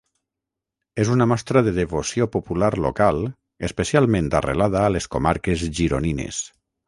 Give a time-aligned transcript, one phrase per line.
[1.01, 3.21] És una mostra de devoció popular local
[3.69, 6.41] especialment arrelada a les comarques gironines.